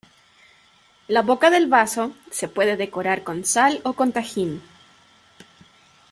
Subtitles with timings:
[1.09, 4.63] La boca del vaso se puede decorar con sal o con tajín.